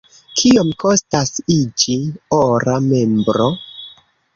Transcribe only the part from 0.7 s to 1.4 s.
kostas